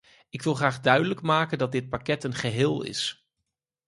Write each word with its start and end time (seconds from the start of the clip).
Ik 0.29 0.41
wil 0.41 0.53
graag 0.53 0.79
duidelijk 0.79 1.21
maken 1.21 1.57
dat 1.57 1.71
dit 1.71 1.89
pakket 1.89 2.23
een 2.23 2.33
geheel 2.33 2.83
is. 2.83 3.29